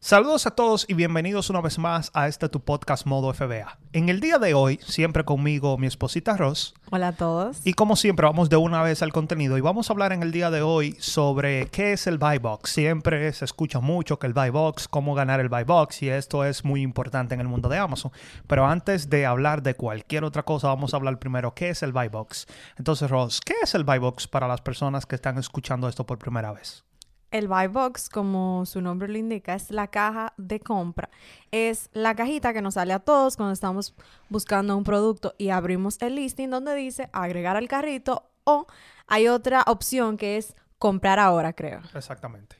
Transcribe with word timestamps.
Saludos 0.00 0.46
a 0.46 0.52
todos 0.52 0.86
y 0.88 0.94
bienvenidos 0.94 1.50
una 1.50 1.60
vez 1.60 1.76
más 1.76 2.12
a 2.14 2.28
este 2.28 2.48
tu 2.48 2.60
podcast 2.60 3.04
Modo 3.04 3.34
FBA. 3.34 3.78
En 3.92 4.08
el 4.08 4.20
día 4.20 4.38
de 4.38 4.54
hoy, 4.54 4.78
siempre 4.86 5.24
conmigo 5.24 5.76
mi 5.76 5.88
esposita 5.88 6.36
Ross. 6.36 6.72
Hola 6.92 7.08
a 7.08 7.12
todos. 7.16 7.58
Y 7.64 7.72
como 7.72 7.96
siempre, 7.96 8.24
vamos 8.24 8.48
de 8.48 8.56
una 8.56 8.80
vez 8.80 9.02
al 9.02 9.12
contenido 9.12 9.58
y 9.58 9.60
vamos 9.60 9.90
a 9.90 9.92
hablar 9.92 10.12
en 10.12 10.22
el 10.22 10.30
día 10.30 10.52
de 10.52 10.62
hoy 10.62 10.96
sobre 11.00 11.66
qué 11.66 11.94
es 11.94 12.06
el 12.06 12.16
buy 12.16 12.38
box. 12.38 12.70
Siempre 12.70 13.32
se 13.32 13.44
escucha 13.44 13.80
mucho 13.80 14.20
que 14.20 14.28
el 14.28 14.34
buy 14.34 14.50
box, 14.50 14.86
cómo 14.86 15.16
ganar 15.16 15.40
el 15.40 15.48
buy 15.48 15.64
box 15.64 16.00
y 16.02 16.10
esto 16.10 16.44
es 16.44 16.64
muy 16.64 16.82
importante 16.82 17.34
en 17.34 17.40
el 17.40 17.48
mundo 17.48 17.68
de 17.68 17.78
Amazon. 17.78 18.12
Pero 18.46 18.66
antes 18.66 19.10
de 19.10 19.26
hablar 19.26 19.64
de 19.64 19.74
cualquier 19.74 20.22
otra 20.22 20.44
cosa, 20.44 20.68
vamos 20.68 20.94
a 20.94 20.96
hablar 20.96 21.18
primero 21.18 21.54
qué 21.54 21.70
es 21.70 21.82
el 21.82 21.92
buy 21.92 22.06
box. 22.06 22.46
Entonces, 22.76 23.10
Ross, 23.10 23.40
¿qué 23.44 23.54
es 23.64 23.74
el 23.74 23.82
buy 23.82 23.98
box 23.98 24.28
para 24.28 24.46
las 24.46 24.60
personas 24.60 25.06
que 25.06 25.16
están 25.16 25.38
escuchando 25.38 25.88
esto 25.88 26.06
por 26.06 26.18
primera 26.18 26.52
vez? 26.52 26.84
El 27.30 27.46
buy 27.46 27.66
box, 27.66 28.08
como 28.08 28.64
su 28.64 28.80
nombre 28.80 29.08
lo 29.08 29.18
indica, 29.18 29.54
es 29.54 29.70
la 29.70 29.88
caja 29.88 30.32
de 30.38 30.60
compra. 30.60 31.10
Es 31.50 31.90
la 31.92 32.14
cajita 32.14 32.52
que 32.52 32.62
nos 32.62 32.74
sale 32.74 32.94
a 32.94 33.00
todos 33.00 33.36
cuando 33.36 33.52
estamos 33.52 33.94
buscando 34.30 34.76
un 34.76 34.84
producto 34.84 35.34
y 35.36 35.50
abrimos 35.50 36.00
el 36.00 36.14
listing 36.14 36.48
donde 36.48 36.74
dice 36.74 37.10
agregar 37.12 37.56
al 37.56 37.68
carrito 37.68 38.30
o 38.44 38.66
hay 39.06 39.28
otra 39.28 39.62
opción 39.66 40.16
que 40.16 40.38
es 40.38 40.54
comprar 40.78 41.18
ahora, 41.18 41.52
creo. 41.52 41.82
Exactamente. 41.94 42.56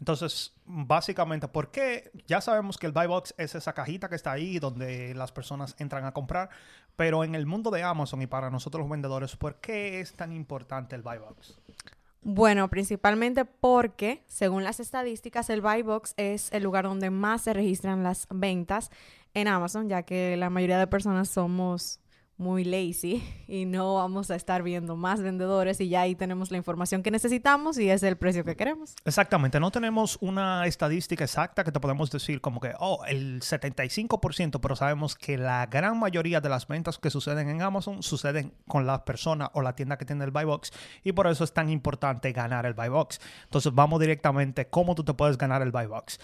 Entonces, 0.00 0.54
básicamente, 0.64 1.48
¿por 1.48 1.70
qué? 1.70 2.10
Ya 2.26 2.40
sabemos 2.40 2.78
que 2.78 2.86
el 2.86 2.92
buy 2.92 3.06
box 3.06 3.34
es 3.36 3.54
esa 3.54 3.72
cajita 3.72 4.08
que 4.08 4.14
está 4.14 4.32
ahí 4.32 4.58
donde 4.58 5.14
las 5.14 5.32
personas 5.32 5.74
entran 5.78 6.04
a 6.04 6.12
comprar, 6.12 6.50
pero 6.96 7.24
en 7.24 7.34
el 7.34 7.46
mundo 7.46 7.70
de 7.70 7.82
Amazon 7.82 8.22
y 8.22 8.26
para 8.26 8.50
nosotros 8.50 8.80
los 8.80 8.90
vendedores, 8.90 9.36
¿por 9.36 9.56
qué 9.56 10.00
es 10.00 10.14
tan 10.14 10.32
importante 10.32 10.94
el 10.94 11.02
buy 11.02 11.18
box? 11.18 11.58
Bueno, 12.22 12.68
principalmente 12.68 13.44
porque, 13.44 14.24
según 14.26 14.64
las 14.64 14.80
estadísticas, 14.80 15.50
el 15.50 15.60
buy 15.60 15.82
box 15.82 16.14
es 16.16 16.52
el 16.52 16.64
lugar 16.64 16.84
donde 16.84 17.10
más 17.10 17.42
se 17.42 17.52
registran 17.52 18.02
las 18.02 18.26
ventas 18.30 18.90
en 19.34 19.48
Amazon, 19.48 19.88
ya 19.88 20.02
que 20.02 20.36
la 20.36 20.50
mayoría 20.50 20.78
de 20.78 20.86
personas 20.88 21.28
somos 21.28 22.00
muy 22.38 22.64
lazy 22.64 23.22
y 23.48 23.66
no 23.66 23.94
vamos 23.94 24.30
a 24.30 24.36
estar 24.36 24.62
viendo 24.62 24.96
más 24.96 25.20
vendedores 25.20 25.80
y 25.80 25.88
ya 25.88 26.02
ahí 26.02 26.14
tenemos 26.14 26.50
la 26.50 26.56
información 26.56 27.02
que 27.02 27.10
necesitamos 27.10 27.78
y 27.78 27.90
es 27.90 28.02
el 28.02 28.16
precio 28.16 28.44
que 28.44 28.56
queremos. 28.56 28.94
Exactamente, 29.04 29.60
no 29.60 29.70
tenemos 29.70 30.16
una 30.20 30.66
estadística 30.66 31.24
exacta 31.24 31.64
que 31.64 31.72
te 31.72 31.80
podemos 31.80 32.10
decir 32.10 32.40
como 32.40 32.60
que, 32.60 32.72
oh, 32.78 33.04
el 33.06 33.40
75%, 33.40 34.60
pero 34.60 34.76
sabemos 34.76 35.14
que 35.14 35.36
la 35.36 35.66
gran 35.66 35.98
mayoría 35.98 36.40
de 36.40 36.48
las 36.48 36.66
ventas 36.66 36.98
que 36.98 37.10
suceden 37.10 37.48
en 37.48 37.60
Amazon 37.60 38.02
suceden 38.02 38.54
con 38.66 38.86
la 38.86 39.04
persona 39.04 39.50
o 39.54 39.62
la 39.62 39.74
tienda 39.74 39.98
que 39.98 40.04
tiene 40.04 40.24
el 40.24 40.30
buy 40.30 40.44
box 40.44 40.72
y 41.02 41.12
por 41.12 41.26
eso 41.26 41.44
es 41.44 41.52
tan 41.52 41.68
importante 41.68 42.32
ganar 42.32 42.64
el 42.66 42.74
buy 42.74 42.88
box. 42.88 43.20
Entonces 43.44 43.74
vamos 43.74 44.00
directamente 44.00 44.68
cómo 44.68 44.94
tú 44.94 45.04
te 45.04 45.14
puedes 45.14 45.36
ganar 45.36 45.62
el 45.62 45.72
buy 45.72 45.86
box. 45.86 46.20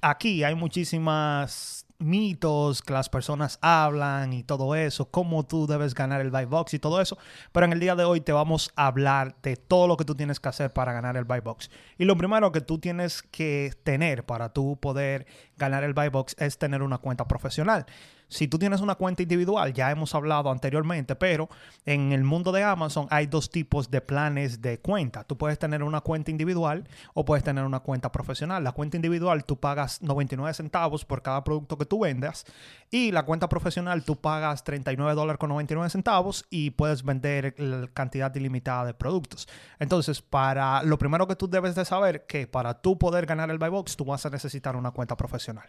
Aquí 0.00 0.44
hay 0.44 0.54
muchísimas 0.54 1.87
mitos 1.98 2.82
que 2.82 2.92
las 2.92 3.08
personas 3.08 3.58
hablan 3.60 4.32
y 4.32 4.44
todo 4.44 4.74
eso, 4.74 5.10
cómo 5.10 5.44
tú 5.44 5.66
debes 5.66 5.94
ganar 5.94 6.20
el 6.20 6.30
buy 6.30 6.44
box 6.44 6.74
y 6.74 6.78
todo 6.78 7.00
eso. 7.00 7.18
Pero 7.52 7.66
en 7.66 7.72
el 7.72 7.80
día 7.80 7.96
de 7.96 8.04
hoy 8.04 8.20
te 8.20 8.32
vamos 8.32 8.70
a 8.76 8.86
hablar 8.86 9.36
de 9.42 9.56
todo 9.56 9.86
lo 9.88 9.96
que 9.96 10.04
tú 10.04 10.14
tienes 10.14 10.40
que 10.40 10.48
hacer 10.48 10.72
para 10.72 10.92
ganar 10.92 11.16
el 11.16 11.24
buy 11.24 11.40
box. 11.40 11.70
Y 11.98 12.04
lo 12.04 12.16
primero 12.16 12.52
que 12.52 12.60
tú 12.60 12.78
tienes 12.78 13.22
que 13.22 13.72
tener 13.82 14.24
para 14.24 14.52
tú 14.52 14.78
poder 14.80 15.26
ganar 15.56 15.84
el 15.84 15.94
buy 15.94 16.08
box 16.08 16.36
es 16.38 16.58
tener 16.58 16.82
una 16.82 16.98
cuenta 16.98 17.26
profesional. 17.26 17.86
Si 18.28 18.46
tú 18.46 18.58
tienes 18.58 18.82
una 18.82 18.94
cuenta 18.94 19.22
individual, 19.22 19.72
ya 19.72 19.90
hemos 19.90 20.14
hablado 20.14 20.50
anteriormente, 20.50 21.16
pero 21.16 21.48
en 21.86 22.12
el 22.12 22.24
mundo 22.24 22.52
de 22.52 22.62
Amazon 22.62 23.06
hay 23.10 23.26
dos 23.26 23.50
tipos 23.50 23.90
de 23.90 24.02
planes 24.02 24.60
de 24.60 24.78
cuenta. 24.80 25.24
Tú 25.24 25.38
puedes 25.38 25.58
tener 25.58 25.82
una 25.82 26.02
cuenta 26.02 26.30
individual 26.30 26.86
o 27.14 27.24
puedes 27.24 27.42
tener 27.42 27.64
una 27.64 27.80
cuenta 27.80 28.12
profesional. 28.12 28.62
La 28.62 28.72
cuenta 28.72 28.96
individual 28.98 29.44
tú 29.44 29.58
pagas 29.58 30.02
99 30.02 30.52
centavos 30.52 31.06
por 31.06 31.22
cada 31.22 31.42
producto 31.42 31.78
que 31.78 31.86
tú 31.86 32.00
vendas 32.00 32.44
y 32.90 33.12
la 33.12 33.24
cuenta 33.24 33.48
profesional 33.48 34.04
tú 34.04 34.16
pagas 34.16 34.62
39 34.62 35.14
dólares 35.14 35.38
con 35.38 35.48
99 35.48 35.88
centavos 35.88 36.44
y 36.50 36.70
puedes 36.70 37.02
vender 37.02 37.54
la 37.58 37.88
cantidad 37.88 38.34
ilimitada 38.34 38.84
de 38.84 38.94
productos. 38.94 39.48
Entonces, 39.78 40.20
para 40.20 40.82
lo 40.82 40.98
primero 40.98 41.26
que 41.26 41.36
tú 41.36 41.48
debes 41.48 41.74
de 41.74 41.84
saber 41.86 42.26
que 42.26 42.46
para 42.46 42.82
tú 42.82 42.98
poder 42.98 43.24
ganar 43.24 43.50
el 43.50 43.58
buy 43.58 43.70
box, 43.70 43.96
tú 43.96 44.04
vas 44.04 44.26
a 44.26 44.30
necesitar 44.30 44.76
una 44.76 44.90
cuenta 44.90 45.16
profesional. 45.16 45.68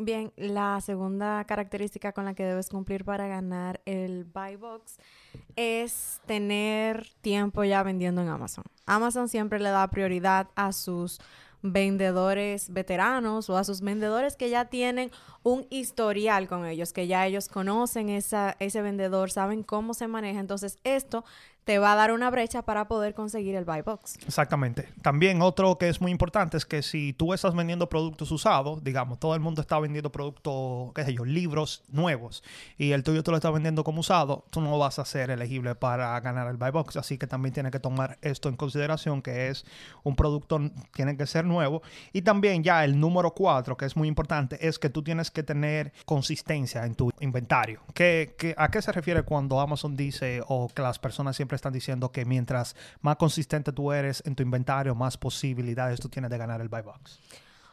Bien, 0.00 0.32
la 0.36 0.80
segunda 0.80 1.44
característica 1.44 2.12
con 2.12 2.24
la 2.24 2.34
que 2.34 2.44
debes 2.44 2.68
cumplir 2.68 3.04
para 3.04 3.26
ganar 3.26 3.80
el 3.84 4.24
buy 4.24 4.54
box 4.54 4.96
es 5.56 6.20
tener 6.24 7.08
tiempo 7.20 7.64
ya 7.64 7.82
vendiendo 7.82 8.22
en 8.22 8.28
Amazon. 8.28 8.62
Amazon 8.86 9.28
siempre 9.28 9.58
le 9.58 9.70
da 9.70 9.88
prioridad 9.88 10.46
a 10.54 10.72
sus 10.72 11.20
vendedores 11.62 12.72
veteranos 12.72 13.50
o 13.50 13.56
a 13.56 13.64
sus 13.64 13.80
vendedores 13.80 14.36
que 14.36 14.50
ya 14.50 14.66
tienen 14.66 15.10
un 15.42 15.66
historial 15.68 16.46
con 16.46 16.64
ellos, 16.64 16.92
que 16.92 17.08
ya 17.08 17.26
ellos 17.26 17.48
conocen 17.48 18.08
ese 18.08 18.82
vendedor, 18.82 19.32
saben 19.32 19.64
cómo 19.64 19.94
se 19.94 20.06
maneja. 20.06 20.38
Entonces, 20.38 20.78
esto 20.84 21.24
te 21.68 21.78
va 21.78 21.92
a 21.92 21.96
dar 21.96 22.12
una 22.12 22.30
brecha 22.30 22.62
para 22.62 22.88
poder 22.88 23.12
conseguir 23.12 23.54
el 23.54 23.66
buy 23.66 23.82
box. 23.82 24.16
Exactamente. 24.26 24.88
También 25.02 25.42
otro 25.42 25.76
que 25.76 25.90
es 25.90 26.00
muy 26.00 26.10
importante 26.10 26.56
es 26.56 26.64
que 26.64 26.80
si 26.82 27.12
tú 27.12 27.34
estás 27.34 27.54
vendiendo 27.54 27.90
productos 27.90 28.30
usados, 28.30 28.82
digamos, 28.82 29.18
todo 29.18 29.34
el 29.34 29.40
mundo 29.40 29.60
está 29.60 29.78
vendiendo 29.78 30.10
productos, 30.10 30.94
qué 30.94 31.04
sé 31.04 31.12
yo, 31.12 31.26
libros 31.26 31.84
nuevos, 31.88 32.42
y 32.78 32.92
el 32.92 33.02
tuyo 33.02 33.22
tú 33.22 33.32
lo 33.32 33.36
estás 33.36 33.52
vendiendo 33.52 33.84
como 33.84 34.00
usado, 34.00 34.46
tú 34.48 34.62
no 34.62 34.78
vas 34.78 34.98
a 34.98 35.04
ser 35.04 35.28
elegible 35.30 35.74
para 35.74 36.18
ganar 36.20 36.48
el 36.48 36.56
buy 36.56 36.70
box. 36.70 36.96
Así 36.96 37.18
que 37.18 37.26
también 37.26 37.52
tienes 37.52 37.70
que 37.70 37.80
tomar 37.80 38.16
esto 38.22 38.48
en 38.48 38.56
consideración, 38.56 39.20
que 39.20 39.48
es 39.48 39.66
un 40.04 40.16
producto, 40.16 40.58
tiene 40.94 41.18
que 41.18 41.26
ser 41.26 41.44
nuevo. 41.44 41.82
Y 42.14 42.22
también 42.22 42.64
ya 42.64 42.82
el 42.82 42.98
número 42.98 43.34
cuatro, 43.34 43.76
que 43.76 43.84
es 43.84 43.94
muy 43.94 44.08
importante, 44.08 44.66
es 44.66 44.78
que 44.78 44.88
tú 44.88 45.02
tienes 45.02 45.30
que 45.30 45.42
tener 45.42 45.92
consistencia 46.06 46.86
en 46.86 46.94
tu 46.94 47.10
inventario. 47.20 47.82
¿Qué, 47.92 48.54
a 48.56 48.70
qué 48.70 48.80
se 48.80 48.90
refiere 48.90 49.22
cuando 49.22 49.60
Amazon 49.60 49.98
dice 49.98 50.40
o 50.48 50.70
que 50.74 50.80
las 50.80 50.98
personas 50.98 51.36
siempre 51.36 51.57
están 51.58 51.72
diciendo 51.72 52.10
que 52.10 52.24
mientras 52.24 52.74
más 53.00 53.16
consistente 53.16 53.72
tú 53.72 53.92
eres 53.92 54.22
en 54.26 54.34
tu 54.34 54.42
inventario, 54.42 54.94
más 54.94 55.16
posibilidades 55.16 56.00
tú 56.00 56.08
tienes 56.08 56.30
de 56.30 56.38
ganar 56.38 56.60
el 56.60 56.68
buy 56.68 56.82
box? 56.82 57.20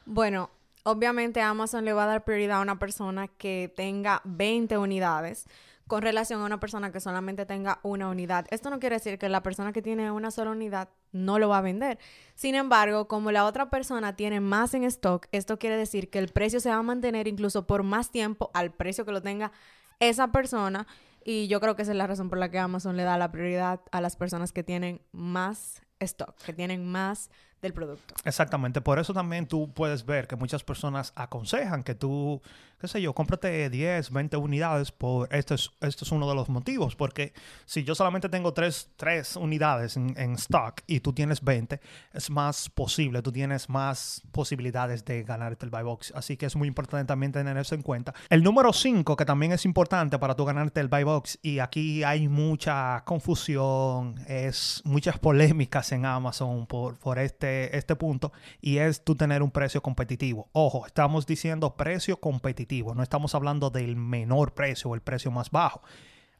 Bueno, 0.06 0.50
obviamente 0.84 1.42
Amazon 1.42 1.86
le 1.86 1.94
va 1.94 2.04
a 2.04 2.08
dar 2.08 2.24
prioridad 2.24 2.60
a 2.60 2.62
una 2.62 2.78
persona 2.80 3.28
que 3.28 3.74
tenga 3.76 4.22
20 4.26 4.78
unidades 4.78 5.48
con 5.88 6.02
relación 6.02 6.42
a 6.42 6.46
una 6.46 6.60
persona 6.60 6.92
que 6.92 7.00
solamente 7.00 7.46
tenga 7.46 7.80
una 7.84 8.10
unidad. 8.10 8.48
Esto 8.50 8.70
no 8.70 8.80
quiere 8.80 8.96
decir 8.96 9.20
que 9.20 9.30
la 9.30 9.44
persona 9.44 9.72
que 9.72 9.82
tiene 9.82 10.12
una 10.12 10.32
sola 10.32 10.52
unidad 10.52 10.90
no 11.12 11.38
lo 11.38 11.50
va 11.50 11.60
a 11.60 11.62
vender. 11.62 12.00
Sin 12.34 12.56
embargo, 12.56 13.08
como 13.08 13.32
la 13.32 13.46
otra 13.46 13.70
persona 13.70 14.16
tiene 14.16 14.40
más 14.40 14.74
en 14.74 14.84
stock, 14.84 15.28
esto 15.32 15.60
quiere 15.60 15.78
decir 15.78 16.10
que 16.10 16.20
el 16.20 16.30
precio 16.30 16.60
se 16.60 16.70
va 16.70 16.78
a 16.78 16.84
mantener 16.84 17.28
incluso 17.28 17.68
por 17.68 17.84
más 17.84 18.12
tiempo 18.12 18.50
al 18.54 18.74
precio 18.74 19.06
que 19.06 19.12
lo 19.12 19.22
tenga 19.22 19.52
esa 20.00 20.32
persona 20.32 20.88
y 21.28 21.48
yo 21.48 21.60
creo 21.60 21.76
que 21.76 21.82
esa 21.82 21.92
es 21.92 21.98
la 21.98 22.06
razón 22.06 22.30
por 22.30 22.38
la 22.38 22.52
que 22.52 22.60
Amazon 22.60 22.96
le 22.96 23.04
da 23.04 23.18
la 23.18 23.32
prioridad 23.32 23.82
a 23.92 24.00
las 24.00 24.16
personas 24.16 24.54
que 24.54 24.64
tienen 24.64 25.02
más 25.12 25.82
stock, 26.00 26.36
que 26.38 26.54
tienen 26.54 26.86
más 26.86 27.32
del 27.62 27.74
producto. 27.74 28.14
Exactamente, 28.24 28.82
por 28.82 29.00
eso 29.00 29.14
también 29.14 29.48
tú 29.48 29.72
puedes 29.74 30.06
ver 30.06 30.28
que 30.28 30.36
muchas 30.36 30.64
personas 30.64 31.14
aconsejan 31.16 31.84
que 31.84 31.96
tú, 31.96 32.42
qué 32.80 32.88
sé 32.88 33.02
yo, 33.02 33.14
cómprate 33.14 33.70
10, 33.70 34.12
20 34.12 34.38
unidades 34.38 34.92
por, 34.92 35.34
esto 35.34 35.56
es, 35.56 35.72
esto 35.82 36.06
es 36.06 36.12
uno 36.12 36.28
de 36.28 36.36
los 36.36 36.50
motivos, 36.50 36.96
porque 36.96 37.34
si 37.66 37.84
yo 37.84 37.96
solamente 37.96 38.30
tengo 38.30 38.54
3, 38.54 38.90
unidades 39.38 39.98
en, 39.98 40.34
stock 40.34 40.82
y 40.88 41.00
tú 41.00 41.14
tienes 41.14 41.44
20, 41.44 41.80
es 42.14 42.30
más 42.30 42.70
posible, 42.70 43.22
tú 43.22 43.32
tienes 43.32 43.70
más 43.70 44.22
posibilidades 44.32 45.06
de 45.06 45.24
ganarte 45.24 45.66
el 45.66 45.72
buy 45.72 45.84
box, 45.84 46.14
así 46.16 46.38
que 46.38 46.46
es 46.46 46.56
muy 46.56 46.68
importante 46.68 47.08
también 47.08 47.32
tener 47.32 47.58
eso 47.58 47.76
en 47.76 47.82
cuenta. 47.82 48.14
El 48.30 48.44
número 48.44 48.74
5, 48.74 49.16
que 49.16 49.26
también 49.26 49.52
es 49.52 49.66
importante 49.66 50.20
para 50.20 50.36
tú 50.36 50.46
ganarte 50.46 50.82
el 50.82 50.88
buy 50.88 51.04
box, 51.04 51.40
y 51.42 51.60
aquí 51.60 52.04
hay 52.04 52.28
mucha 52.28 53.04
confusión, 53.06 54.16
es 54.28 54.82
muchas 54.84 55.18
polémicas 55.20 55.92
en 55.92 56.06
Amazon 56.06 56.66
por, 56.68 56.98
por 56.98 57.20
este 57.20 57.45
este, 57.46 57.96
punto 57.96 58.32
y 58.62 58.78
es 58.78 59.04
tú 59.04 59.16
tener 59.16 59.42
un 59.42 59.52
precio 59.52 59.82
competitivo. 59.82 60.50
Ojo, 60.52 60.86
estamos 60.86 61.26
diciendo 61.26 61.76
precio 61.76 62.20
competitivo, 62.20 62.94
no 62.96 63.04
estamos 63.04 63.36
hablando 63.36 63.70
del 63.70 63.96
menor 63.96 64.54
precio 64.54 64.92
o 64.92 64.96
el 64.96 65.02
precio 65.02 65.32
más 65.32 65.52
bajo. 65.52 65.82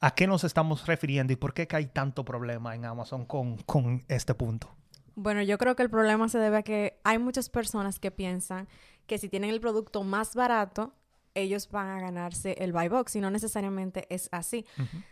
¿A 0.02 0.14
qué 0.14 0.28
nos 0.28 0.44
estamos 0.44 0.86
refiriendo 0.86 1.34
y 1.34 1.36
por 1.36 1.54
qué 1.54 1.68
hay 1.72 1.88
tanto 1.88 2.26
problema 2.26 2.76
en 2.76 2.86
Amazon 2.86 3.26
con, 3.26 3.58
con 3.58 4.04
este 4.08 4.34
punto? 4.34 4.70
Bueno, 5.16 5.42
yo 5.42 5.58
creo 5.58 5.76
que 5.76 5.84
el 5.84 5.90
problema 5.90 6.28
se 6.28 6.40
debe 6.40 6.58
a 6.58 6.64
que 6.64 7.00
hay 7.04 7.18
muchas 7.18 7.50
personas 7.50 8.00
que 8.00 8.12
piensan 8.12 8.68
que 9.08 9.18
si 9.18 9.30
tienen 9.30 9.50
el 9.50 9.62
producto 9.62 10.04
más 10.04 10.36
barato, 10.36 10.94
ellos 11.36 11.70
van 11.70 11.90
a 11.90 12.00
ganarse 12.00 12.56
el 12.60 12.74
buy 12.74 12.88
box 12.88 13.16
y 13.16 13.22
no 13.22 13.30
necesariamente 13.30 14.08
es 14.10 14.30
así. 14.32 14.66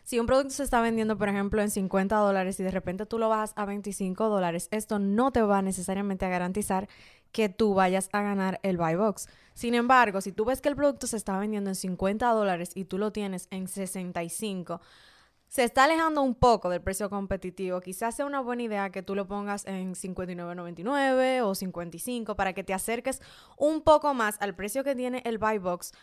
Si 0.03 0.19
un 0.19 0.25
producto 0.25 0.51
se 0.51 0.63
está 0.63 0.81
vendiendo, 0.81 1.17
por 1.17 1.29
ejemplo, 1.29 1.61
en 1.61 1.69
50 1.69 2.15
dólares 2.15 2.59
y 2.59 2.63
de 2.63 2.71
repente 2.71 3.05
tú 3.05 3.19
lo 3.19 3.29
bajas 3.29 3.53
a 3.55 3.65
25 3.65 4.29
dólares, 4.29 4.67
esto 4.71 4.99
no 4.99 5.31
te 5.31 5.41
va 5.41 5.61
necesariamente 5.61 6.25
a 6.25 6.29
garantizar 6.29 6.87
que 7.31 7.49
tú 7.49 7.73
vayas 7.73 8.09
a 8.13 8.21
ganar 8.21 8.59
el 8.63 8.77
buy 8.77 8.95
box. 8.95 9.27
Sin 9.53 9.75
embargo, 9.75 10.21
si 10.21 10.31
tú 10.31 10.45
ves 10.45 10.61
que 10.61 10.69
el 10.69 10.75
producto 10.75 11.07
se 11.07 11.17
está 11.17 11.37
vendiendo 11.37 11.69
en 11.69 11.75
50 11.75 12.27
dólares 12.29 12.71
y 12.73 12.85
tú 12.85 12.97
lo 12.97 13.11
tienes 13.11 13.47
en 13.51 13.67
65, 13.67 14.81
se 15.53 15.63
está 15.63 15.83
alejando 15.83 16.23
un 16.23 16.33
poco 16.33 16.67
del 16.71 16.81
precio 16.81 17.11
competitivo. 17.11 17.79
Quizás 17.79 18.15
sea 18.15 18.25
una 18.25 18.41
buena 18.41 18.63
idea 18.63 18.89
que 18.89 19.03
tú 19.03 19.13
lo 19.13 19.27
pongas 19.27 19.67
en 19.67 19.93
59.99 19.93 21.43
o 21.43 21.53
55 21.53 22.35
para 22.35 22.53
que 22.53 22.63
te 22.63 22.73
acerques 22.73 23.21
un 23.55 23.81
poco 23.81 24.15
más 24.15 24.35
al 24.41 24.55
precio 24.55 24.83
que 24.83 24.95
tiene 24.95 25.21
el 25.25 25.37
buy 25.37 25.59
box. 25.59 25.93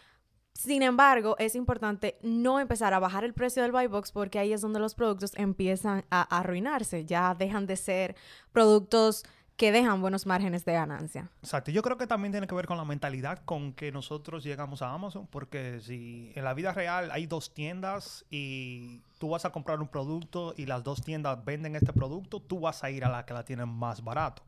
Sin 0.55 0.85
embargo, 0.85 1.35
es 1.41 1.57
importante 1.57 2.17
no 2.23 2.61
empezar 2.61 2.95
a 2.95 3.01
bajar 3.01 3.25
el 3.25 3.35
precio 3.35 3.65
del 3.65 3.73
buy 3.73 3.89
box 3.89 4.13
porque 4.13 4.39
ahí 4.39 4.53
es 4.53 4.61
donde 4.61 4.79
los 4.79 4.95
productos 4.95 5.33
empiezan 5.35 6.05
a 6.13 6.23
arruinarse, 6.39 7.05
ya 7.05 7.35
dejan 7.35 7.67
de 7.67 7.75
ser 7.75 8.15
productos 8.53 9.25
que 9.61 9.73
dejan 9.73 10.01
buenos 10.01 10.25
márgenes 10.25 10.65
de 10.65 10.73
ganancia. 10.73 11.29
Exacto. 11.43 11.71
Yo 11.71 11.83
creo 11.83 11.99
que 11.99 12.07
también 12.07 12.33
tiene 12.33 12.47
que 12.47 12.55
ver 12.55 12.65
con 12.65 12.79
la 12.79 12.85
mentalidad 12.87 13.43
con 13.45 13.75
que 13.75 13.93
nosotros 13.93 14.43
llegamos 14.43 14.81
a 14.81 14.95
Amazon, 14.95 15.27
porque 15.27 15.81
si 15.83 16.33
en 16.35 16.45
la 16.45 16.55
vida 16.55 16.73
real 16.73 17.11
hay 17.11 17.27
dos 17.27 17.53
tiendas 17.53 18.25
y 18.31 19.03
tú 19.19 19.29
vas 19.29 19.45
a 19.45 19.51
comprar 19.51 19.79
un 19.81 19.89
producto 19.89 20.55
y 20.57 20.65
las 20.65 20.83
dos 20.83 21.03
tiendas 21.03 21.45
venden 21.45 21.77
este 21.77 21.93
producto, 21.93 22.41
tú 22.41 22.61
vas 22.61 22.83
a 22.83 22.91
ir 22.91 23.05
a 23.05 23.11
la 23.11 23.27
que 23.27 23.35
la 23.35 23.45
tienen 23.45 23.69
más 23.69 24.03
barato. 24.03 24.43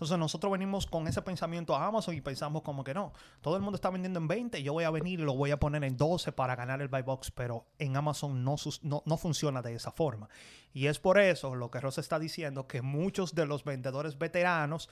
Entonces 0.00 0.16
nosotros 0.16 0.50
venimos 0.50 0.86
con 0.86 1.06
ese 1.08 1.20
pensamiento 1.20 1.76
a 1.76 1.84
Amazon 1.84 2.14
y 2.14 2.22
pensamos 2.22 2.62
como 2.62 2.82
que 2.82 2.94
no, 2.94 3.12
todo 3.42 3.56
el 3.56 3.62
mundo 3.62 3.74
está 3.74 3.90
vendiendo 3.90 4.18
en 4.18 4.28
20, 4.28 4.62
yo 4.62 4.72
voy 4.72 4.84
a 4.84 4.90
venir 4.90 5.20
y 5.20 5.22
lo 5.24 5.34
voy 5.34 5.50
a 5.50 5.60
poner 5.60 5.84
en 5.84 5.98
12 5.98 6.32
para 6.32 6.56
ganar 6.56 6.80
el 6.80 6.88
buy 6.88 7.02
box, 7.02 7.30
pero 7.30 7.66
en 7.78 7.94
Amazon 7.94 8.42
no, 8.42 8.56
no, 8.80 9.02
no 9.04 9.16
funciona 9.18 9.60
de 9.60 9.74
esa 9.74 9.92
forma. 9.92 10.30
Y 10.72 10.86
es 10.86 10.98
por 10.98 11.18
eso 11.18 11.54
lo 11.54 11.70
que 11.70 11.80
Rosa 11.80 12.00
está 12.00 12.18
diciendo, 12.18 12.66
que 12.66 12.80
muchos 12.80 13.34
de 13.34 13.44
los 13.44 13.62
vendedores 13.62 14.16
veteranos 14.16 14.88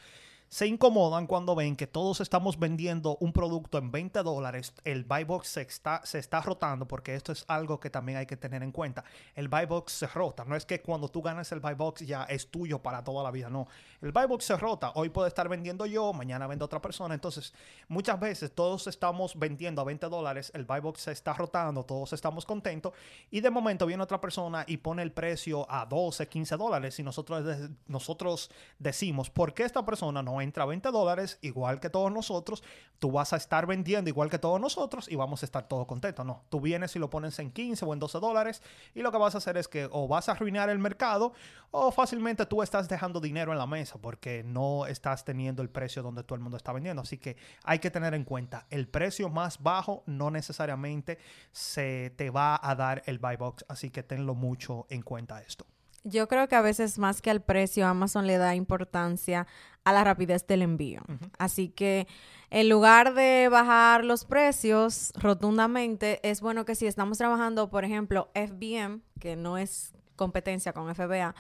se 0.49 0.67
incomodan 0.67 1.27
cuando 1.27 1.55
ven 1.55 1.77
que 1.77 1.87
todos 1.87 2.21
estamos 2.21 2.59
vendiendo 2.59 3.19
un 3.21 3.33
producto 3.33 3.77
en 3.77 3.91
20 3.91 4.23
dólares, 4.23 4.73
el 4.85 5.05
buy 5.05 5.25
box 5.25 5.49
se 5.49 5.63
está, 5.63 6.01
se 6.05 6.19
está 6.19 6.41
rotando, 6.41 6.89
porque 6.89 7.15
esto 7.15 7.33
es 7.33 7.45
algo 7.49 7.79
que 7.81 7.91
también 7.91 8.19
hay 8.19 8.27
que 8.27 8.37
tener 8.37 8.63
en 8.63 8.73
cuenta. 8.73 9.05
El 9.35 9.49
buy 9.49 9.67
box 9.67 9.93
se 9.93 10.07
rota, 10.07 10.45
no 10.47 10.57
es 10.57 10.65
que 10.65 10.81
cuando 10.81 11.09
tú 11.09 11.21
ganas 11.21 11.53
el 11.53 11.61
buy 11.61 11.75
box 11.75 12.07
ya 12.07 12.25
es 12.25 12.51
tuyo 12.51 12.81
para 12.81 13.05
toda 13.05 13.23
la 13.23 13.31
vida, 13.31 13.51
no. 13.51 13.69
El 14.01 14.13
buy 14.13 14.27
box 14.27 14.47
se 14.47 14.57
rota, 14.57 14.93
hoy 14.95 15.11
puede 15.11 15.29
estar 15.29 15.49
vendiendo 15.49 15.85
yo, 15.85 16.13
mañana 16.15 16.47
vende 16.47 16.65
otra 16.65 16.81
persona, 16.81 17.15
entonces 17.15 17.53
muchas 17.89 18.19
veces 18.19 18.55
todos 18.55 18.87
estamos 18.87 19.39
vendiendo 19.39 19.83
a 19.83 19.85
20 19.85 20.09
dólares, 20.09 20.51
el 20.55 20.65
buy 20.65 20.81
box 20.81 21.03
se 21.03 21.13
está 21.13 21.35
rotando, 21.35 21.85
todos 21.85 22.15
estamos 22.15 22.47
contentos 22.47 22.95
y 23.31 23.41
de 23.41 23.51
momento 23.51 23.85
viene 23.85 24.03
otra 24.03 24.21
persona 24.21 24.65
y 24.67 24.79
pone 24.79 25.03
el 25.03 25.13
precio 25.13 25.71
a 25.71 25.85
12, 25.85 26.27
15 26.27 26.57
dólares 26.57 26.99
y 26.99 27.03
nosotros, 27.03 27.45
nosotros 27.87 28.51
decimos, 28.79 29.29
¿por 29.29 29.53
qué 29.53 29.65
esta 29.65 29.85
persona 29.85 30.23
no 30.23 30.38
entra 30.41 30.65
a 30.65 30.67
20 30.67 30.91
dólares, 30.91 31.39
igual 31.43 31.81
que 31.81 31.91
todos 31.91 32.13
nosotros, 32.13 32.63
tú 32.99 33.13
vas 33.13 33.33
a 33.33 33.37
estar 33.37 33.67
vendiendo 33.67 34.11
igual 34.11 34.31
que 34.31 34.39
todos 34.39 34.61
nosotros 34.61 35.09
y 35.09 35.17
vamos 35.17 35.43
a 35.43 35.47
estar 35.47 35.69
todos 35.69 35.87
contentos. 35.87 36.25
No, 36.25 36.45
tú 36.49 36.61
vienes 36.61 36.95
y 36.97 36.99
lo 36.99 37.11
pones 37.11 37.39
en 37.39 37.51
15 37.51 37.85
o 37.85 37.93
en 37.93 37.99
12 37.99 38.19
dólares 38.19 38.63
y 38.95 39.03
lo 39.03 39.13
que 39.13 39.19
vas 39.19 39.35
a 39.35 39.39
hacer 39.39 39.57
es 39.57 39.69
que 39.69 39.89
o 39.91 40.09
vas 40.09 40.29
a 40.29 40.33
arruinar 40.33 40.71
el 40.71 40.79
mercado 40.79 41.33
o 41.71 41.91
fácilmente 41.91 42.47
tú 42.47 42.63
estás 42.63 42.89
dejando 42.89 43.21
dinero 43.21 43.53
en 43.53 43.59
la 43.59 43.67
mesa 43.67 43.99
porque 44.01 44.43
no 44.45 44.87
estás 44.87 45.25
teniendo 45.25 45.63
el 45.63 45.71
precio 45.71 46.03
donde 46.03 46.25
todo 46.25 46.37
el 46.37 46.43
mundo 46.43 46.57
está 46.57 46.73
vendiendo. 46.73 47.03
Así 47.03 47.19
que 47.19 47.37
hay 47.65 47.79
que 47.79 47.91
tener 47.91 48.15
en 48.15 48.25
cuenta, 48.25 48.67
el 48.71 48.89
precio 48.89 49.29
más 49.29 49.63
bajo 49.63 50.03
no 50.07 50.31
necesariamente 50.31 51.19
se 51.53 52.13
te 52.17 52.31
va 52.31 52.59
a 52.63 52.75
dar 52.75 53.03
el 53.07 53.19
buy 53.19 53.37
box, 53.37 53.65
así 53.69 53.91
que 53.91 54.03
tenlo 54.03 54.35
mucho 54.35 54.87
en 54.91 55.03
cuenta 55.03 55.41
esto. 55.43 55.67
Yo 56.05 56.29
creo 56.29 56.49
que 56.49 56.57
a 56.57 56.63
veces 56.63 56.99
más 56.99 57.21
que 57.21 57.31
al 57.31 57.43
precio, 57.43 57.87
Amazon 57.87 58.27
le 58.27 58.39
da 58.39 58.55
importancia 58.55 59.47
a 59.85 59.93
la 59.93 60.05
rapidez 60.05 60.47
del 60.47 60.63
envío. 60.63 61.03
Así 61.39 61.69
que 61.69 62.07
en 62.51 62.69
lugar 62.69 63.15
de 63.15 63.49
bajar 63.51 64.05
los 64.05 64.25
precios 64.25 65.13
rotundamente, 65.17 66.21
es 66.29 66.41
bueno 66.41 66.65
que 66.65 66.75
si 66.75 66.87
estamos 66.87 67.19
trabajando, 67.19 67.71
por 67.71 67.85
ejemplo, 67.85 68.31
FBM, 68.35 69.01
que 69.21 69.37
no 69.37 69.59
es 69.59 69.93
competencia 70.17 70.73
con 70.73 70.95
FBA, 70.95 71.35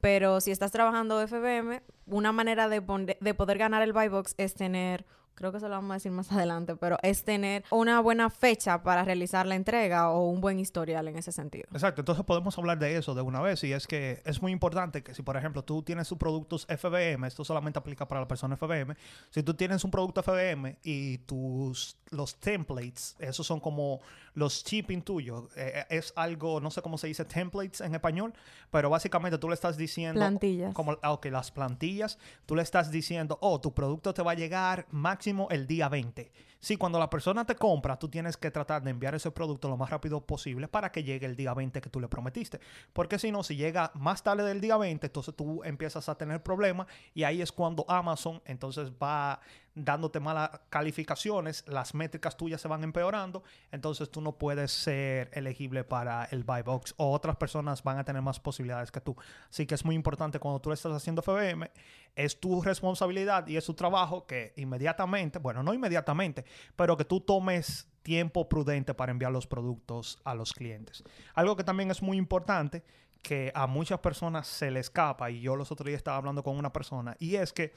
pero 0.00 0.40
si 0.40 0.50
estás 0.50 0.70
trabajando 0.70 1.26
FBM, 1.26 1.82
una 2.06 2.32
manera 2.32 2.68
de, 2.68 3.16
de 3.20 3.34
poder 3.34 3.58
ganar 3.58 3.82
el 3.82 3.92
buy 3.92 4.08
box 4.08 4.34
es 4.38 4.54
tener 4.54 5.04
creo 5.38 5.52
que 5.52 5.60
se 5.60 5.68
lo 5.68 5.76
vamos 5.76 5.92
a 5.92 5.94
decir 5.94 6.10
más 6.10 6.30
adelante, 6.32 6.76
pero 6.76 6.98
es 7.02 7.24
tener 7.24 7.64
una 7.70 8.00
buena 8.00 8.28
fecha 8.28 8.82
para 8.82 9.04
realizar 9.04 9.46
la 9.46 9.54
entrega 9.54 10.10
o 10.10 10.28
un 10.28 10.40
buen 10.40 10.58
historial 10.58 11.06
en 11.08 11.16
ese 11.16 11.32
sentido. 11.32 11.66
Exacto, 11.72 12.02
entonces 12.02 12.24
podemos 12.24 12.58
hablar 12.58 12.78
de 12.78 12.96
eso 12.96 13.14
de 13.14 13.22
una 13.22 13.40
vez 13.40 13.62
y 13.64 13.72
es 13.72 13.86
que 13.86 14.20
es 14.24 14.42
muy 14.42 14.52
importante 14.52 15.02
que 15.02 15.14
si 15.14 15.22
por 15.22 15.36
ejemplo 15.36 15.62
tú 15.62 15.82
tienes 15.82 16.08
tus 16.08 16.18
productos 16.18 16.66
FBM, 16.66 17.26
esto 17.26 17.44
solamente 17.44 17.78
aplica 17.78 18.06
para 18.06 18.20
la 18.20 18.28
persona 18.28 18.56
FBM, 18.56 18.96
si 19.30 19.42
tú 19.42 19.54
tienes 19.54 19.84
un 19.84 19.90
producto 19.90 20.22
FBM 20.22 20.76
y 20.82 21.18
tus 21.18 21.96
los 22.10 22.36
templates, 22.36 23.16
esos 23.18 23.46
son 23.46 23.60
como 23.60 24.00
los 24.34 24.64
shipping 24.64 25.02
tuyos, 25.02 25.44
eh, 25.56 25.72
eh, 25.74 25.86
es 25.90 26.12
algo, 26.16 26.60
no 26.60 26.70
sé 26.70 26.80
cómo 26.80 26.96
se 26.96 27.06
dice 27.06 27.24
templates 27.24 27.80
en 27.82 27.94
español, 27.94 28.32
pero 28.70 28.88
básicamente 28.88 29.36
tú 29.36 29.48
le 29.48 29.54
estás 29.54 29.76
diciendo... 29.76 30.18
Plantillas. 30.18 30.74
Como, 30.74 30.92
ok, 30.92 31.26
las 31.26 31.50
plantillas, 31.50 32.18
tú 32.46 32.54
le 32.54 32.62
estás 32.62 32.90
diciendo, 32.90 33.36
oh, 33.42 33.60
tu 33.60 33.74
producto 33.74 34.14
te 34.14 34.22
va 34.22 34.32
a 34.32 34.34
llegar 34.34 34.86
máximo 34.90 35.27
el 35.50 35.66
día 35.66 35.88
20. 35.88 36.32
Si 36.60 36.76
cuando 36.76 36.98
la 36.98 37.08
persona 37.08 37.44
te 37.44 37.54
compra, 37.54 37.98
tú 37.98 38.08
tienes 38.08 38.36
que 38.36 38.50
tratar 38.50 38.82
de 38.82 38.90
enviar 38.90 39.14
ese 39.14 39.30
producto 39.30 39.68
lo 39.68 39.76
más 39.76 39.90
rápido 39.90 40.26
posible 40.26 40.66
para 40.66 40.90
que 40.90 41.04
llegue 41.04 41.26
el 41.26 41.36
día 41.36 41.54
20 41.54 41.80
que 41.80 41.88
tú 41.88 42.00
le 42.00 42.08
prometiste. 42.08 42.58
Porque 42.92 43.18
si 43.18 43.30
no, 43.30 43.42
si 43.44 43.54
llega 43.54 43.92
más 43.94 44.22
tarde 44.22 44.42
del 44.42 44.60
día 44.60 44.76
20, 44.76 45.06
entonces 45.06 45.34
tú 45.36 45.62
empiezas 45.62 46.08
a 46.08 46.16
tener 46.16 46.42
problemas 46.42 46.88
y 47.14 47.22
ahí 47.22 47.42
es 47.42 47.52
cuando 47.52 47.84
Amazon 47.88 48.42
entonces 48.44 48.90
va 48.90 49.40
dándote 49.84 50.20
malas 50.20 50.50
calificaciones, 50.70 51.64
las 51.66 51.94
métricas 51.94 52.36
tuyas 52.36 52.60
se 52.60 52.68
van 52.68 52.84
empeorando, 52.84 53.42
entonces 53.70 54.10
tú 54.10 54.20
no 54.20 54.32
puedes 54.32 54.72
ser 54.72 55.30
elegible 55.32 55.84
para 55.84 56.24
el 56.26 56.44
buy 56.44 56.62
box 56.62 56.94
o 56.96 57.12
otras 57.12 57.36
personas 57.36 57.82
van 57.82 57.98
a 57.98 58.04
tener 58.04 58.22
más 58.22 58.40
posibilidades 58.40 58.90
que 58.90 59.00
tú. 59.00 59.16
Así 59.48 59.66
que 59.66 59.74
es 59.74 59.84
muy 59.84 59.94
importante 59.94 60.38
cuando 60.38 60.60
tú 60.60 60.72
estás 60.72 60.92
haciendo 60.92 61.22
FBM, 61.22 61.70
es 62.14 62.40
tu 62.40 62.60
responsabilidad 62.62 63.46
y 63.46 63.56
es 63.56 63.64
tu 63.64 63.74
trabajo 63.74 64.26
que 64.26 64.52
inmediatamente, 64.56 65.38
bueno, 65.38 65.62
no 65.62 65.72
inmediatamente, 65.72 66.44
pero 66.76 66.96
que 66.96 67.04
tú 67.04 67.20
tomes 67.20 67.88
tiempo 68.02 68.48
prudente 68.48 68.94
para 68.94 69.12
enviar 69.12 69.30
los 69.30 69.46
productos 69.46 70.18
a 70.24 70.34
los 70.34 70.52
clientes. 70.52 71.04
Algo 71.34 71.56
que 71.56 71.64
también 71.64 71.90
es 71.90 72.02
muy 72.02 72.16
importante 72.16 72.82
que 73.22 73.52
a 73.54 73.66
muchas 73.66 73.98
personas 74.00 74.46
se 74.46 74.70
le 74.70 74.80
escapa 74.80 75.30
y 75.30 75.40
yo 75.40 75.56
los 75.56 75.70
otros 75.70 75.86
días 75.86 75.98
estaba 75.98 76.16
hablando 76.16 76.42
con 76.42 76.56
una 76.56 76.72
persona 76.72 77.16
y 77.18 77.36
es 77.36 77.52
que 77.52 77.72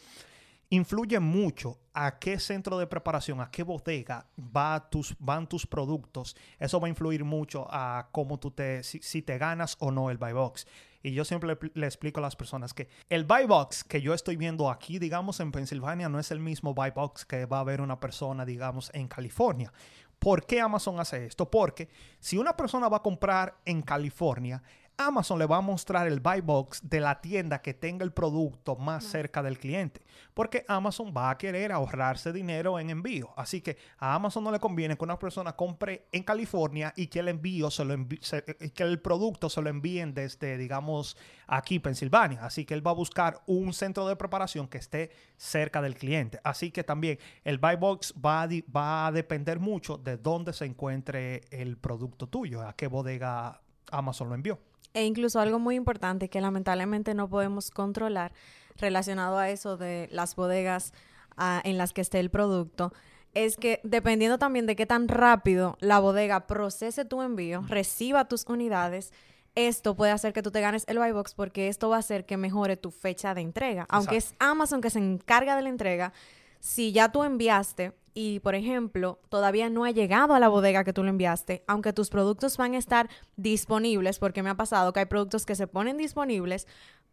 influye 0.71 1.19
mucho 1.19 1.79
a 1.93 2.17
qué 2.17 2.39
centro 2.39 2.77
de 2.79 2.87
preparación, 2.87 3.41
a 3.41 3.51
qué 3.51 3.61
bodega 3.61 4.25
va 4.37 4.89
tus, 4.89 5.15
van 5.19 5.47
tus 5.47 5.67
productos. 5.67 6.35
Eso 6.57 6.79
va 6.79 6.87
a 6.87 6.89
influir 6.89 7.25
mucho 7.25 7.67
a 7.69 8.07
cómo 8.11 8.39
tú 8.39 8.51
te, 8.51 8.81
si, 8.81 9.21
te 9.21 9.37
ganas 9.37 9.75
o 9.79 9.91
no 9.91 10.09
el 10.09 10.17
buy 10.17 10.31
box. 10.31 10.65
Y 11.03 11.11
yo 11.11 11.25
siempre 11.25 11.57
le, 11.73 11.85
explico 11.85 12.19
a 12.19 12.23
las 12.23 12.37
personas 12.37 12.73
que 12.73 12.87
el 13.09 13.25
buy 13.25 13.45
box 13.45 13.83
que 13.83 14.01
yo 14.01 14.13
estoy 14.13 14.37
viendo 14.37 14.69
aquí, 14.69 14.97
digamos, 14.97 15.41
en 15.41 15.51
Pensilvania, 15.51 16.07
no 16.07 16.19
es 16.19 16.31
el 16.31 16.39
mismo 16.39 16.73
buy 16.73 16.91
box 16.91 17.25
que 17.25 17.45
va 17.45 17.59
a 17.59 17.65
ver 17.65 17.81
una 17.81 17.99
persona, 17.99 18.45
digamos, 18.45 18.91
en 18.93 19.09
California. 19.09 19.73
¿Por 20.19 20.45
qué 20.45 20.61
Amazon 20.61 20.99
hace 20.99 21.25
esto? 21.25 21.49
Porque 21.49 21.89
si 22.19 22.37
una 22.37 22.55
persona 22.55 22.87
va 22.87 22.97
a 22.97 23.01
comprar 23.01 23.57
en 23.65 23.81
California, 23.81 24.63
Amazon 25.08 25.39
le 25.39 25.46
va 25.46 25.58
a 25.58 25.62
mostrar 25.62 26.08
el 26.08 26.20
buy 26.20 26.41
box 26.41 26.81
de 26.84 27.00
la 27.00 27.20
tienda 27.22 27.62
que 27.62 27.74
tenga 27.74 28.03
el 28.03 28.13
producto 28.13 28.75
más 28.75 29.03
cerca 29.03 29.43
del 29.43 29.58
cliente, 29.58 30.01
porque 30.34 30.65
Amazon 30.67 31.13
va 31.15 31.29
a 31.29 31.38
querer 31.38 31.72
ahorrarse 31.72 32.31
dinero 32.31 32.79
en 32.79 32.89
envío. 32.89 33.34
Así 33.36 33.62
que 33.62 33.77
a 33.98 34.15
Amazon 34.15 34.43
no 34.43 34.51
le 34.51 34.60
conviene 34.60 34.98
que 34.98 35.03
una 35.03 35.20
persona 35.20 35.53
compre 35.53 36.08
en 36.12 36.24
California 36.24 36.93
y 36.96 37.08
que 37.08 37.20
el 37.20 37.27
envío 37.27 37.70
se 37.70 37.86
lo 37.86 37.93
eh, 37.93 38.72
que 38.74 38.84
el 38.84 39.00
producto 39.00 39.50
se 39.50 39.62
lo 39.62 39.70
envíen 39.70 40.13
desde, 40.13 40.58
digamos, 40.58 41.17
aquí 41.48 41.79
Pensilvania. 41.79 42.46
Así 42.46 42.65
que 42.65 42.74
él 42.74 42.86
va 42.86 42.91
a 42.91 42.96
buscar 42.96 43.41
un 43.46 43.74
centro 43.74 44.08
de 44.08 44.15
preparación 44.15 44.67
que 44.67 44.77
esté 44.77 45.12
cerca 45.38 45.81
del 45.81 45.96
cliente. 45.96 46.39
Así 46.43 46.72
que 46.72 46.84
también 46.84 47.20
el 47.43 47.58
buy 47.58 47.75
box 47.75 48.13
va 48.24 48.43
a, 48.43 48.50
va 48.75 49.08
a 49.08 49.12
depender 49.12 49.60
mucho 49.60 49.98
de 49.98 50.17
dónde 50.17 50.53
se 50.53 50.65
encuentre 50.65 51.41
el 51.51 51.77
producto 51.77 52.27
tuyo, 52.27 52.62
a 52.62 52.74
qué 52.74 52.88
bodega 52.88 53.62
Amazon 53.91 54.29
lo 54.29 54.36
envió. 54.36 54.60
E 54.93 55.05
incluso 55.05 55.39
algo 55.39 55.60
muy 55.60 55.75
importante 55.75 56.29
que 56.29 56.41
lamentablemente 56.41 57.13
no 57.13 57.29
podemos 57.29 57.71
controlar 57.71 58.33
relacionado 58.77 59.38
a 59.38 59.50
eso 59.50 59.77
de 59.77 60.10
las 60.12 60.36
bodegas 60.36 60.93
ah, 61.38 61.62
en 61.63 61.77
las 61.77 61.93
que 61.93 62.01
esté 62.01 62.19
el 62.19 62.29
producto, 62.29 62.91
es 63.33 63.55
que 63.55 63.79
dependiendo 63.83 64.38
también 64.38 64.65
de 64.65 64.75
qué 64.75 64.86
tan 64.86 65.07
rápido 65.07 65.77
la 65.79 66.00
bodega 66.00 66.48
procese 66.48 67.05
tu 67.05 67.21
envío, 67.21 67.63
reciba 67.67 68.27
tus 68.27 68.45
unidades, 68.45 69.13
esto 69.55 69.95
puede 69.95 70.12
hacer 70.12 70.33
que 70.33 70.41
tú 70.41 70.51
te 70.51 70.62
ganes 70.62 70.86
el 70.88 70.98
buy 70.98 71.12
box 71.12 71.33
porque 71.33 71.67
esto 71.67 71.89
va 71.89 71.98
a 71.98 72.00
hacer 72.00 72.25
que 72.25 72.38
mejore 72.38 72.77
tu 72.77 72.91
fecha 72.91 73.33
de 73.33 73.41
entrega. 73.41 73.86
Aunque 73.89 74.17
es 74.17 74.36
Amazon 74.39 74.81
que 74.81 74.89
se 74.89 75.00
encarga 75.00 75.55
de 75.55 75.62
la 75.62 75.69
entrega, 75.69 76.13
si 76.60 76.91
ya 76.91 77.12
tú 77.12 77.24
enviaste 77.24 77.93
y, 78.13 78.39
por 78.39 78.56
ejemplo, 78.56 79.20
todavía 79.30 79.70
no 79.70 79.86
ha 79.86 79.91
llegado 79.91 80.34
a 80.34 80.39
la 80.39 80.48
bodega 80.48 80.84
que 80.84 80.94
tú 80.94 81.03
lo 81.03 81.10
enviaste, 81.10 81.63
aunque 81.68 81.94
tus 81.94 82.10
productos 82.10 82.58
van 82.58 82.74
a 82.74 82.77
estar 82.77 83.10
disponibles, 83.36 84.20
porque 84.20 84.44
me 84.44 84.50
ha 84.50 84.56
pasado 84.56 84.94
que 84.94 85.01
hay 85.01 85.06
productos 85.06 85.46
que 85.46 85.56
se 85.56 85.68
ponen 85.68 85.98
disponibles 85.98 86.68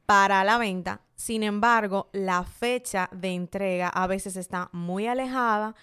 para 0.07 0.43
la 0.43 0.57
venta, 0.57 1.03
sin 1.17 1.43
embargo, 1.43 2.09
la 2.13 2.43
fecha 2.45 3.11
de 3.13 3.35
entrega 3.35 3.91
a 3.91 4.07
veces 4.07 4.37
está 4.37 4.71
muy 4.73 5.07
alejada 5.07 5.75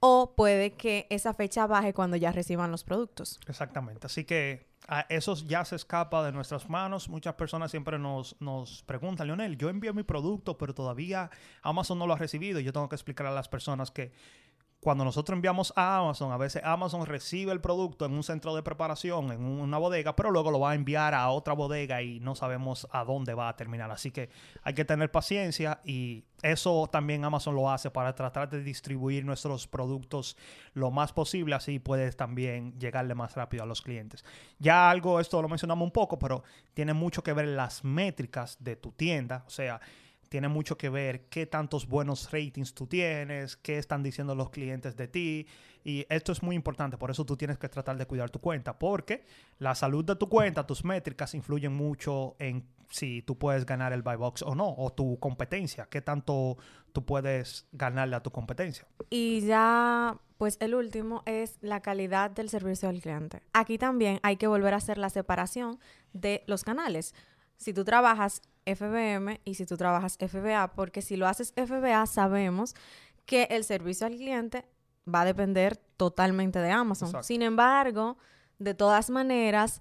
o 0.00 0.34
puede 0.34 0.72
que 0.72 1.06
esa 1.10 1.34
fecha 1.34 1.66
baje 1.66 1.92
cuando 1.92 2.16
ya 2.16 2.32
reciban 2.32 2.70
los 2.70 2.84
productos. 2.84 3.38
Exactamente, 3.46 4.06
así 4.06 4.24
que 4.24 4.69
eso 5.08 5.34
ya 5.46 5.64
se 5.64 5.76
escapa 5.76 6.24
de 6.24 6.32
nuestras 6.32 6.68
manos. 6.68 7.08
Muchas 7.08 7.34
personas 7.34 7.70
siempre 7.70 7.98
nos, 7.98 8.34
nos 8.40 8.82
preguntan, 8.82 9.28
Leonel, 9.28 9.56
yo 9.56 9.68
envío 9.68 9.94
mi 9.94 10.02
producto, 10.02 10.58
pero 10.58 10.74
todavía 10.74 11.30
Amazon 11.62 11.98
no 11.98 12.06
lo 12.06 12.14
ha 12.14 12.18
recibido. 12.18 12.58
Yo 12.60 12.72
tengo 12.72 12.88
que 12.88 12.96
explicar 12.96 13.26
a 13.26 13.30
las 13.30 13.48
personas 13.48 13.90
que 13.90 14.12
cuando 14.80 15.04
nosotros 15.04 15.36
enviamos 15.36 15.74
a 15.76 15.98
Amazon, 15.98 16.32
a 16.32 16.38
veces 16.38 16.62
Amazon 16.64 17.04
recibe 17.04 17.52
el 17.52 17.60
producto 17.60 18.06
en 18.06 18.12
un 18.12 18.22
centro 18.22 18.56
de 18.56 18.62
preparación, 18.62 19.30
en 19.30 19.44
una 19.44 19.76
bodega, 19.76 20.16
pero 20.16 20.30
luego 20.30 20.50
lo 20.50 20.58
va 20.58 20.70
a 20.70 20.74
enviar 20.74 21.12
a 21.12 21.28
otra 21.28 21.52
bodega 21.52 22.00
y 22.00 22.18
no 22.20 22.34
sabemos 22.34 22.88
a 22.90 23.04
dónde 23.04 23.34
va 23.34 23.50
a 23.50 23.56
terminar. 23.56 23.90
Así 23.90 24.10
que 24.10 24.30
hay 24.62 24.72
que 24.72 24.86
tener 24.86 25.10
paciencia 25.10 25.82
y 25.84 26.24
eso 26.42 26.88
también 26.90 27.26
Amazon 27.26 27.54
lo 27.54 27.70
hace 27.70 27.90
para 27.90 28.14
tratar 28.14 28.48
de 28.48 28.62
distribuir 28.62 29.22
nuestros 29.22 29.66
productos 29.66 30.38
lo 30.72 30.90
más 30.90 31.12
posible, 31.12 31.54
así 31.54 31.78
puedes 31.78 32.16
también 32.16 32.78
llegarle 32.78 33.14
más 33.14 33.34
rápido 33.34 33.64
a 33.64 33.66
los 33.66 33.82
clientes. 33.82 34.24
Ya 34.58 34.88
algo, 34.88 35.20
esto 35.20 35.42
lo 35.42 35.48
mencionamos 35.48 35.84
un 35.84 35.92
poco, 35.92 36.18
pero 36.18 36.42
tiene 36.72 36.94
mucho 36.94 37.22
que 37.22 37.34
ver 37.34 37.48
las 37.48 37.84
métricas 37.84 38.56
de 38.60 38.76
tu 38.76 38.92
tienda, 38.92 39.44
o 39.46 39.50
sea, 39.50 39.80
tiene 40.30 40.46
mucho 40.46 40.78
que 40.78 40.88
ver 40.88 41.26
qué 41.28 41.44
tantos 41.44 41.88
buenos 41.88 42.30
ratings 42.30 42.72
tú 42.72 42.86
tienes, 42.86 43.56
qué 43.56 43.78
están 43.78 44.02
diciendo 44.04 44.36
los 44.36 44.50
clientes 44.50 44.96
de 44.96 45.08
ti. 45.08 45.46
Y 45.82 46.06
esto 46.08 46.30
es 46.30 46.42
muy 46.42 46.54
importante, 46.54 46.96
por 46.96 47.10
eso 47.10 47.26
tú 47.26 47.36
tienes 47.36 47.58
que 47.58 47.68
tratar 47.68 47.98
de 47.98 48.06
cuidar 48.06 48.30
tu 48.30 48.38
cuenta, 48.38 48.78
porque 48.78 49.24
la 49.58 49.74
salud 49.74 50.04
de 50.04 50.14
tu 50.14 50.28
cuenta, 50.28 50.66
tus 50.66 50.84
métricas 50.84 51.34
influyen 51.34 51.72
mucho 51.72 52.36
en 52.38 52.64
si 52.90 53.22
tú 53.22 53.38
puedes 53.38 53.66
ganar 53.66 53.92
el 53.92 54.02
buy 54.02 54.16
box 54.16 54.42
o 54.42 54.54
no, 54.54 54.72
o 54.76 54.92
tu 54.92 55.18
competencia, 55.18 55.88
qué 55.90 56.00
tanto 56.00 56.58
tú 56.92 57.04
puedes 57.04 57.66
ganarle 57.72 58.14
a 58.14 58.22
tu 58.22 58.30
competencia. 58.30 58.86
Y 59.10 59.40
ya, 59.40 60.16
pues 60.38 60.58
el 60.60 60.76
último 60.76 61.24
es 61.26 61.58
la 61.60 61.80
calidad 61.80 62.30
del 62.30 62.50
servicio 62.50 62.88
al 62.88 63.00
cliente. 63.00 63.42
Aquí 63.52 63.78
también 63.78 64.20
hay 64.22 64.36
que 64.36 64.46
volver 64.46 64.74
a 64.74 64.76
hacer 64.76 64.96
la 64.96 65.10
separación 65.10 65.80
de 66.12 66.44
los 66.46 66.62
canales. 66.62 67.14
Si 67.56 67.72
tú 67.72 67.84
trabajas 67.84 68.42
FBM 68.66 69.40
y 69.44 69.54
si 69.54 69.66
tú 69.66 69.76
trabajas 69.76 70.18
FBA, 70.18 70.72
porque 70.74 71.02
si 71.02 71.16
lo 71.16 71.26
haces 71.26 71.52
FBA 71.56 72.06
sabemos 72.06 72.74
que 73.26 73.44
el 73.50 73.64
servicio 73.64 74.06
al 74.06 74.16
cliente 74.16 74.64
va 75.12 75.22
a 75.22 75.24
depender 75.24 75.76
totalmente 75.96 76.58
de 76.58 76.70
Amazon. 76.70 77.22
Sin 77.22 77.42
embargo, 77.42 78.16
de 78.58 78.74
todas 78.74 79.10
maneras, 79.10 79.80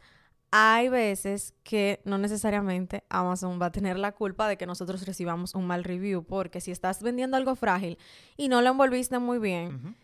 hay 0.52 0.90
veces 0.90 1.54
que 1.64 2.02
no 2.06 2.18
necesariamente 2.18 3.04
Amazon 3.10 3.60
va 3.62 3.68
a 3.68 3.72
tener 3.72 4.00
la 4.00 4.14
culpa 4.14 4.48
de 4.48 4.58
que 4.58 4.66
nosotros 4.66 5.06
recibamos 5.06 5.54
un 5.54 5.68
mal 5.68 5.84
review, 5.84 6.24
porque 6.24 6.62
si 6.62 6.72
estás 6.72 7.04
vendiendo 7.04 7.38
algo 7.38 7.56
frágil 7.56 7.98
y 8.36 8.48
no 8.48 8.62
lo 8.62 8.70
envolviste 8.70 9.20
muy 9.20 9.38
bien, 9.38 9.96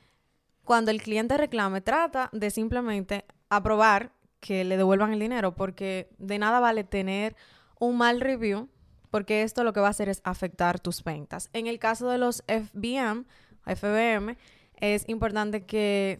cuando 0.63 0.91
el 0.91 1.01
cliente 1.01 1.38
reclame, 1.38 1.82
trata 1.82 2.29
de 2.32 2.51
simplemente 2.51 3.25
aprobar 3.50 4.12
que 4.39 4.63
le 4.63 4.77
devuelvan 4.77 5.13
el 5.13 5.20
dinero, 5.20 5.55
porque 5.55 6.10
de 6.17 6.38
nada 6.38 6.60
vale 6.60 6.84
tener 6.84 7.36
un 7.79 7.98
mal 7.98 8.22
review 8.22 8.70
porque 9.15 9.44
esto 9.44 9.63
lo 9.63 9.72
que 9.72 9.79
va 9.79 9.88
a 9.88 9.91
hacer 9.91 10.10
es 10.10 10.20
afectar 10.25 10.79
tus 10.79 11.01
ventas. 11.01 11.50
En 11.53 11.67
el 11.67 11.79
caso 11.79 12.10
de 12.10 12.17
los 12.17 12.44
FBM, 12.48 13.24
FBM, 13.65 14.36
es 14.75 15.08
importante 15.08 15.65
que, 15.65 16.20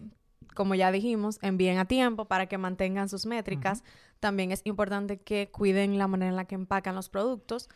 como 0.54 0.76
ya 0.76 0.94
dijimos, 0.94 1.38
envíen 1.42 1.78
a 1.78 1.86
tiempo 1.86 2.24
para 2.24 2.46
que 2.48 2.58
mantengan 2.58 3.10
sus 3.10 3.26
métricas. 3.26 3.84
También 4.22 4.54
es 4.54 4.62
importante 4.64 5.18
que 5.18 5.50
cuiden 5.52 5.98
la 5.98 6.08
manera 6.08 6.30
en 6.30 6.38
la 6.38 6.46
que 6.46 6.56
empacan 6.56 6.96
los 6.96 7.10
productos. 7.10 7.68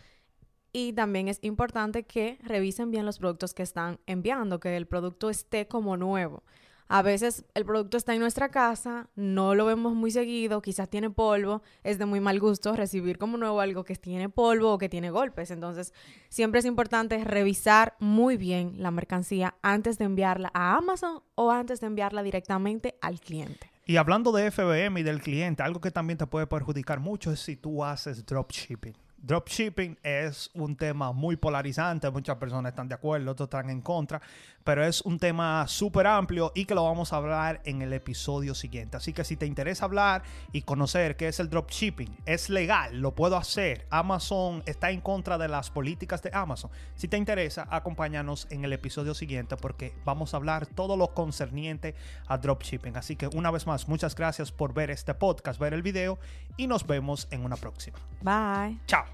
Y 0.71 0.93
también 0.93 1.27
es 1.27 1.39
importante 1.41 2.03
que 2.03 2.37
revisen 2.43 2.89
bien 2.89 3.05
los 3.05 3.19
productos 3.19 3.53
que 3.53 3.63
están 3.63 3.99
enviando, 4.05 4.61
que 4.61 4.77
el 4.77 4.87
producto 4.87 5.29
esté 5.29 5.67
como 5.67 5.97
nuevo. 5.97 6.43
A 6.91 7.03
veces 7.03 7.45
el 7.53 7.65
producto 7.65 7.97
está 7.97 8.15
en 8.15 8.19
nuestra 8.19 8.49
casa, 8.49 9.09
no 9.15 9.53
lo 9.53 9.67
vemos 9.67 9.93
muy 9.93 10.09
seguido, 10.09 10.59
quizás 10.59 10.89
tiene 10.89 11.11
polvo, 11.11 11.61
es 11.83 11.99
de 11.99 12.07
muy 12.07 12.19
mal 12.19 12.39
gusto 12.39 12.75
recibir 12.75 13.19
como 13.19 13.37
nuevo 13.37 13.61
algo 13.61 13.83
que 13.83 13.95
tiene 13.95 14.27
polvo 14.27 14.73
o 14.73 14.77
que 14.79 14.89
tiene 14.89 15.11
golpes. 15.11 15.51
Entonces, 15.51 15.93
siempre 16.29 16.61
es 16.61 16.65
importante 16.65 17.23
revisar 17.23 17.95
muy 17.99 18.37
bien 18.37 18.73
la 18.77 18.89
mercancía 18.89 19.53
antes 19.61 19.99
de 19.99 20.05
enviarla 20.05 20.49
a 20.55 20.77
Amazon 20.77 21.21
o 21.35 21.51
antes 21.51 21.79
de 21.79 21.85
enviarla 21.85 22.23
directamente 22.23 22.95
al 23.01 23.19
cliente. 23.19 23.69
Y 23.85 23.97
hablando 23.97 24.31
de 24.31 24.49
FBM 24.49 24.99
y 24.99 25.03
del 25.03 25.21
cliente, 25.21 25.61
algo 25.61 25.81
que 25.81 25.91
también 25.91 26.17
te 26.17 26.25
puede 26.25 26.47
perjudicar 26.47 26.99
mucho 26.99 27.31
es 27.31 27.39
si 27.39 27.55
tú 27.55 27.83
haces 27.83 28.25
dropshipping. 28.25 28.95
Dropshipping 29.21 29.97
es 30.01 30.49
un 30.53 30.75
tema 30.75 31.11
muy 31.11 31.35
polarizante, 31.35 32.09
muchas 32.09 32.37
personas 32.37 32.71
están 32.71 32.87
de 32.87 32.95
acuerdo, 32.95 33.31
otros 33.31 33.47
están 33.47 33.69
en 33.69 33.81
contra, 33.81 34.21
pero 34.63 34.85
es 34.85 35.01
un 35.01 35.19
tema 35.19 35.67
súper 35.67 36.07
amplio 36.07 36.51
y 36.55 36.65
que 36.65 36.75
lo 36.75 36.83
vamos 36.83 37.11
a 37.11 37.17
hablar 37.17 37.61
en 37.65 37.81
el 37.81 37.91
episodio 37.93 38.55
siguiente. 38.55 38.97
Así 38.97 39.13
que 39.13 39.23
si 39.23 39.35
te 39.35 39.45
interesa 39.45 39.85
hablar 39.85 40.23
y 40.51 40.61
conocer 40.61 41.17
qué 41.17 41.27
es 41.27 41.39
el 41.39 41.49
dropshipping, 41.49 42.17
es 42.25 42.49
legal, 42.49 42.99
lo 43.01 43.13
puedo 43.13 43.35
hacer. 43.35 43.87
Amazon 43.89 44.63
está 44.65 44.91
en 44.91 45.01
contra 45.01 45.37
de 45.37 45.47
las 45.47 45.69
políticas 45.69 46.21
de 46.21 46.31
Amazon. 46.33 46.71
Si 46.95 47.07
te 47.07 47.17
interesa, 47.17 47.67
acompáñanos 47.69 48.47
en 48.51 48.63
el 48.63 48.73
episodio 48.73 49.13
siguiente 49.13 49.57
porque 49.57 49.93
vamos 50.05 50.33
a 50.33 50.37
hablar 50.37 50.65
todo 50.65 50.95
lo 50.95 51.13
concerniente 51.13 51.95
a 52.27 52.37
dropshipping. 52.37 52.95
Así 52.95 53.15
que 53.15 53.27
una 53.27 53.51
vez 53.51 53.67
más, 53.67 53.87
muchas 53.87 54.15
gracias 54.15 54.51
por 54.51 54.73
ver 54.73 54.91
este 54.91 55.13
podcast, 55.13 55.59
ver 55.59 55.73
el 55.73 55.81
video 55.81 56.19
y 56.57 56.67
nos 56.67 56.87
vemos 56.87 57.27
en 57.31 57.43
una 57.43 57.57
próxima. 57.57 57.97
Bye. 58.21 58.79
Chao. 58.85 59.08